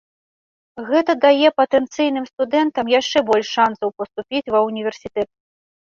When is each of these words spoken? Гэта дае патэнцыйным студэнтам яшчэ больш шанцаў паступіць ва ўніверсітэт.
Гэта 0.87 1.11
дае 1.25 1.49
патэнцыйным 1.61 2.25
студэнтам 2.31 2.85
яшчэ 2.99 3.19
больш 3.31 3.47
шанцаў 3.61 3.89
паступіць 4.01 4.47
ва 4.57 4.67
ўніверсітэт. 4.73 5.29